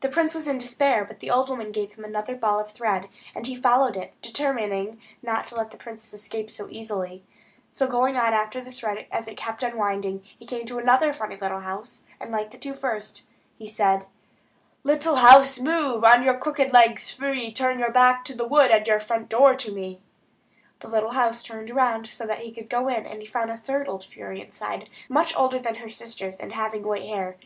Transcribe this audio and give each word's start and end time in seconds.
The 0.00 0.08
prince 0.08 0.34
was 0.34 0.48
in 0.48 0.56
despair; 0.56 1.04
but 1.04 1.20
the 1.20 1.30
old 1.30 1.50
woman 1.50 1.70
gave 1.70 1.92
him 1.92 2.04
another 2.06 2.34
ball 2.34 2.58
of 2.58 2.70
thread, 2.70 3.08
and 3.34 3.46
he 3.46 3.52
again 3.52 3.62
followed 3.62 3.94
it, 3.94 4.14
determining 4.22 4.98
not 5.20 5.46
to 5.48 5.56
let 5.56 5.72
the 5.72 5.76
princess 5.76 6.14
escape 6.14 6.46
again 6.48 6.54
so 6.54 6.68
easily. 6.70 7.22
So 7.70 7.86
going 7.86 8.16
on 8.16 8.32
after 8.32 8.62
the 8.62 8.70
thread, 8.70 9.04
as 9.12 9.28
it 9.28 9.36
kept 9.36 9.62
unwinding, 9.62 10.22
he 10.22 10.46
came 10.46 10.64
to 10.64 10.78
a 10.78 11.12
funny 11.12 11.36
little 11.36 11.60
house, 11.60 12.04
like 12.26 12.50
the 12.50 12.56
two 12.56 12.72
first, 12.72 13.24
and 13.60 13.68
said: 13.68 14.06
"Little 14.84 15.16
house, 15.16 15.60
move 15.60 16.02
On 16.02 16.22
your 16.22 16.38
crooked 16.38 16.72
legs 16.72 17.10
free; 17.10 17.52
Turn 17.52 17.78
your 17.78 17.92
back 17.92 18.24
to 18.24 18.34
the 18.34 18.48
wood, 18.48 18.70
And 18.70 18.86
your 18.86 19.00
front 19.00 19.28
door 19.28 19.54
to 19.54 19.70
me." 19.70 20.00
The 20.80 20.88
little 20.88 21.12
house 21.12 21.42
turned 21.42 21.68
round, 21.68 22.06
so 22.06 22.26
that 22.26 22.38
he 22.40 22.52
could 22.52 22.70
go 22.70 22.88
in, 22.88 23.04
and 23.04 23.20
he 23.20 23.26
found 23.26 23.50
a 23.50 23.58
third 23.58 23.86
old 23.86 24.02
fury 24.02 24.40
inside; 24.40 24.88
much 25.10 25.36
older 25.36 25.58
than 25.58 25.74
her 25.74 25.90
sisters, 25.90 26.38
and 26.38 26.54
having 26.54 26.84
white 26.84 27.04
hair. 27.04 27.34